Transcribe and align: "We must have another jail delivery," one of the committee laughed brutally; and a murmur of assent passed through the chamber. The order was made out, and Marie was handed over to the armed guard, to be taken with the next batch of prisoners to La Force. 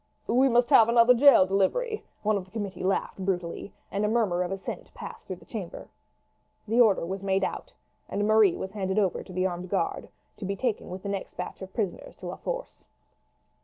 "We 0.25 0.49
must 0.49 0.71
have 0.71 0.89
another 0.89 1.13
jail 1.13 1.45
delivery," 1.45 2.03
one 2.23 2.35
of 2.35 2.45
the 2.45 2.49
committee 2.49 2.83
laughed 2.83 3.23
brutally; 3.23 3.71
and 3.91 4.03
a 4.03 4.07
murmur 4.07 4.41
of 4.41 4.51
assent 4.51 4.91
passed 4.95 5.27
through 5.27 5.35
the 5.35 5.45
chamber. 5.45 5.89
The 6.67 6.81
order 6.81 7.05
was 7.05 7.21
made 7.21 7.43
out, 7.43 7.71
and 8.09 8.27
Marie 8.27 8.55
was 8.55 8.71
handed 8.71 8.97
over 8.97 9.21
to 9.21 9.31
the 9.31 9.45
armed 9.45 9.69
guard, 9.69 10.09
to 10.37 10.45
be 10.45 10.55
taken 10.55 10.89
with 10.89 11.03
the 11.03 11.09
next 11.09 11.37
batch 11.37 11.61
of 11.61 11.71
prisoners 11.75 12.15
to 12.15 12.25
La 12.25 12.37
Force. 12.37 12.83